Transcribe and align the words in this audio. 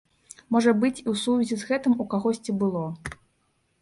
Можа 0.55 0.71
быць, 0.83 1.03
і 1.03 1.03
ў 1.03 1.21
сувязі 1.23 1.59
з 1.65 1.69
гэтым 1.73 1.93
у 2.07 2.11
кагосьці 2.15 2.59
было. 2.65 2.87